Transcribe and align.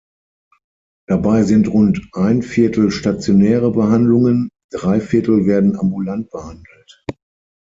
Dabei 1.07 1.43
sind 1.43 1.67
rund 1.67 2.09
ein 2.13 2.41
Viertel 2.41 2.89
stationäre 2.89 3.69
Behandlungen, 3.69 4.49
drei 4.71 4.99
Viertel 4.99 5.45
werden 5.45 5.79
ambulant 5.79 6.31
behandelt. 6.31 7.05